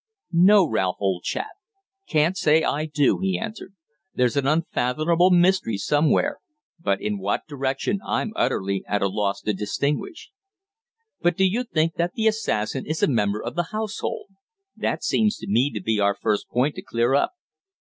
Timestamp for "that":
11.97-12.13, 14.75-15.03